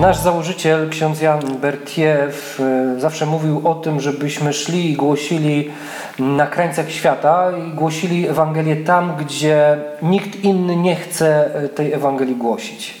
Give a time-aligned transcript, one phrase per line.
[0.00, 5.70] Nasz założyciel, ksiądz Jan Bertiew, e, zawsze mówił o tym, żebyśmy szli i głosili
[6.18, 12.36] na krańcach świata i głosili Ewangelię tam, gdzie nikt inny nie chce e, tej Ewangelii
[12.36, 12.94] głosić.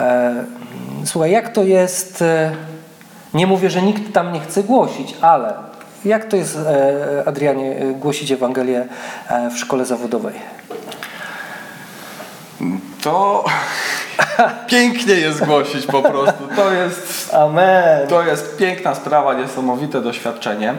[0.00, 0.34] E,
[1.04, 2.24] słuchaj, jak to jest,
[3.34, 5.54] nie mówię, że nikt tam nie chce głosić, ale
[6.04, 6.58] jak to jest,
[7.26, 8.86] Adrianie, głosić Ewangelię
[9.54, 10.34] w szkole zawodowej?
[13.02, 13.44] To
[14.66, 16.48] pięknie jest głosić po prostu.
[16.56, 18.08] To jest, Amen.
[18.08, 20.74] to jest piękna sprawa, niesamowite doświadczenie.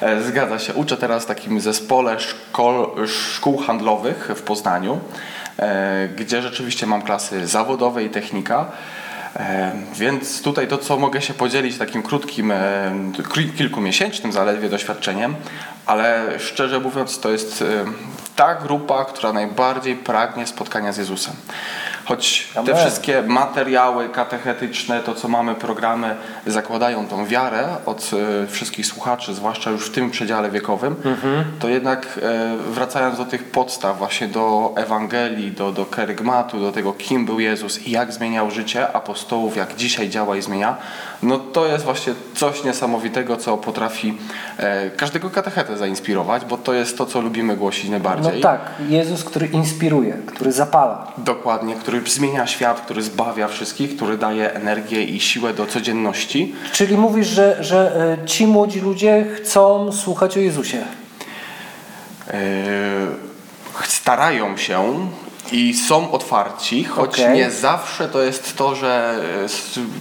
[0.00, 0.74] E, zgadza się.
[0.74, 5.00] Uczę teraz w takim zespole szkol, szkół handlowych w Poznaniu,
[5.58, 8.66] e, gdzie rzeczywiście mam klasy zawodowe i technika.
[9.36, 12.52] E, więc tutaj to, co mogę się podzielić takim krótkim,
[13.58, 15.34] kilkumiesięcznym zaledwie doświadczeniem,
[15.86, 17.64] ale szczerze mówiąc, to jest
[18.36, 21.34] ta grupa, która najbardziej pragnie spotkania z Jezusem.
[22.08, 28.10] Choć te wszystkie materiały katechetyczne, to co mamy, programy, zakładają tą wiarę od
[28.42, 31.44] e, wszystkich słuchaczy, zwłaszcza już w tym przedziale wiekowym, mhm.
[31.58, 36.92] to jednak e, wracając do tych podstaw, właśnie do Ewangelii, do, do kerygmatu, do tego,
[36.92, 40.76] kim był Jezus i jak zmieniał życie apostołów, jak dzisiaj działa i zmienia,
[41.22, 44.18] no to jest właśnie coś niesamowitego, co potrafi
[44.58, 48.32] e, każdego katechetę zainspirować, bo to jest to, co lubimy głosić najbardziej.
[48.34, 51.12] No tak, Jezus, który inspiruje, który zapala.
[51.18, 56.54] Dokładnie, który zmienia świat, który zbawia wszystkich, który daje energię i siłę do codzienności.
[56.72, 60.78] Czyli mówisz, że, że e, ci młodzi ludzie chcą słuchać o Jezusie?
[62.26, 62.34] Yy,
[63.86, 65.08] starają się
[65.52, 67.34] i są otwarci, choć okay.
[67.34, 69.20] nie zawsze to jest to, że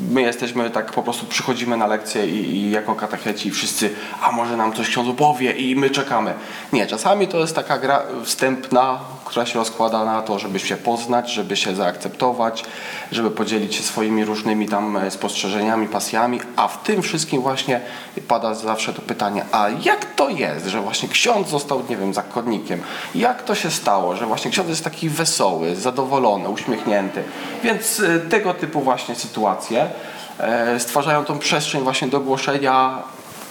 [0.00, 3.90] my jesteśmy tak po prostu przychodzimy na lekcję i, i, jako katecheci wszyscy,
[4.22, 6.34] a może nam coś ksiądz powie i my czekamy.
[6.72, 11.32] Nie, czasami to jest taka gra wstępna, która się rozkłada na to, żeby się poznać,
[11.32, 12.64] żeby się zaakceptować,
[13.12, 17.80] żeby podzielić się swoimi różnymi tam e, spostrzeżeniami, pasjami, a w tym wszystkim właśnie
[18.28, 22.82] pada zawsze to pytanie, a jak to jest, że właśnie ksiądz został, nie wiem, zakonnikiem?
[23.14, 25.31] Jak to się stało, że właśnie ksiądz jest taki wesoły,
[25.74, 27.22] zadowolony, uśmiechnięty?
[27.62, 29.86] Więc e, tego typu właśnie sytuacje
[30.38, 33.02] e, stwarzają tą przestrzeń właśnie do głoszenia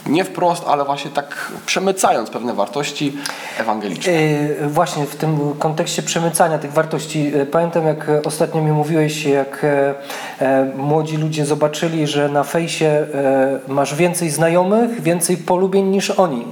[0.06, 3.18] nie wprost, ale właśnie tak przemycając pewne wartości
[3.58, 4.14] ewangeliczne.
[4.14, 9.64] Yy, właśnie w tym kontekście przemycania tych wartości, e, pamiętam jak ostatnio mi mówiłeś, jak
[9.64, 9.94] e,
[10.40, 16.48] e, młodzi ludzie zobaczyli, że na fejsie e, masz więcej znajomych, więcej polubień niż oni.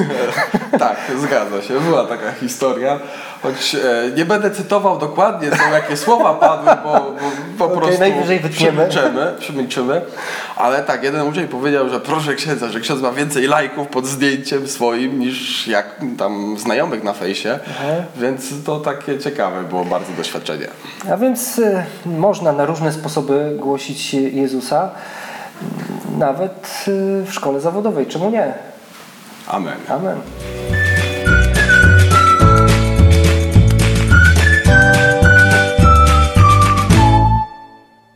[0.78, 1.80] tak, zgadza się.
[1.80, 3.00] Była taka historia.
[3.42, 7.12] Choć e, nie będę cytował dokładnie, co jakie słowa padły, bo,
[7.55, 10.00] bo prostu najwyżej przemilczymy, przemilczymy.
[10.56, 14.68] Ale tak, jeden uczeń powiedział, że proszę księdza, że ksiądz ma więcej lajków pod zdjęciem
[14.68, 15.86] swoim niż jak
[16.18, 17.52] tam znajomych na fejsie.
[17.52, 18.04] Mhm.
[18.16, 20.68] Więc to takie ciekawe było bardzo doświadczenie.
[21.12, 24.90] A więc y, można na różne sposoby głosić Jezusa,
[26.18, 28.06] nawet y, w szkole zawodowej.
[28.06, 28.54] Czemu nie?
[29.48, 29.76] Amen.
[29.88, 30.16] Amen.